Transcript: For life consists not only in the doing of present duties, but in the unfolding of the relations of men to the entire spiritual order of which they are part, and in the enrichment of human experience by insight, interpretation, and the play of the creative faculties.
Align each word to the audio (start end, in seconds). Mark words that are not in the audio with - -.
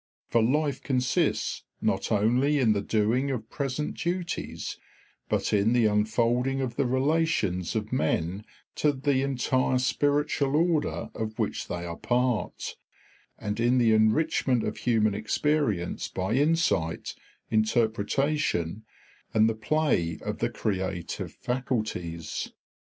For 0.31 0.41
life 0.41 0.81
consists 0.81 1.61
not 1.79 2.11
only 2.11 2.57
in 2.57 2.73
the 2.73 2.81
doing 2.81 3.29
of 3.29 3.51
present 3.51 3.95
duties, 3.95 4.79
but 5.29 5.53
in 5.53 5.73
the 5.73 5.85
unfolding 5.85 6.59
of 6.59 6.75
the 6.75 6.87
relations 6.87 7.75
of 7.75 7.93
men 7.93 8.43
to 8.77 8.93
the 8.93 9.21
entire 9.21 9.77
spiritual 9.77 10.55
order 10.55 11.11
of 11.13 11.37
which 11.37 11.67
they 11.67 11.85
are 11.85 11.97
part, 11.97 12.77
and 13.37 13.59
in 13.59 13.77
the 13.77 13.93
enrichment 13.93 14.63
of 14.63 14.77
human 14.77 15.13
experience 15.13 16.07
by 16.07 16.33
insight, 16.33 17.13
interpretation, 17.51 18.83
and 19.35 19.47
the 19.47 19.53
play 19.53 20.17
of 20.23 20.39
the 20.39 20.49
creative 20.49 21.31
faculties. 21.31 22.51